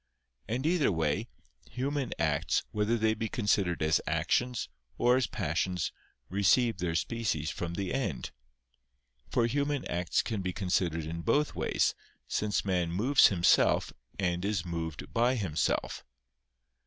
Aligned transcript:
And 0.47 0.65
either 0.65 0.91
way, 0.91 1.27
human 1.69 2.11
acts, 2.17 2.63
whether 2.71 2.97
they 2.97 3.13
be 3.13 3.29
considered 3.29 3.83
as 3.83 4.01
actions, 4.07 4.67
or 4.97 5.15
as 5.15 5.27
passions, 5.27 5.91
receive 6.27 6.79
their 6.79 6.95
species 6.95 7.51
from 7.51 7.75
the 7.75 7.93
end. 7.93 8.31
For 9.29 9.45
human 9.45 9.85
acts 9.85 10.23
can 10.23 10.41
be 10.41 10.53
considered 10.53 11.05
in 11.05 11.21
both 11.21 11.53
ways, 11.53 11.93
since 12.27 12.65
man 12.65 12.89
moves 12.91 13.27
himself, 13.27 13.93
and 14.17 14.43
is 14.43 14.65
moved 14.65 15.13
by 15.13 15.35
himself. 15.35 16.03